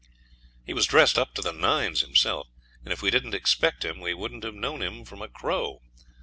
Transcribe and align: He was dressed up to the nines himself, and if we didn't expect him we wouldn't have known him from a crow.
He 0.65 0.73
was 0.73 0.87
dressed 0.87 1.19
up 1.19 1.35
to 1.35 1.43
the 1.43 1.53
nines 1.53 2.01
himself, 2.01 2.47
and 2.83 2.91
if 2.91 3.03
we 3.03 3.11
didn't 3.11 3.35
expect 3.35 3.85
him 3.85 3.99
we 3.99 4.15
wouldn't 4.15 4.43
have 4.43 4.55
known 4.55 4.81
him 4.81 5.05
from 5.05 5.21
a 5.21 5.27
crow. 5.29 5.79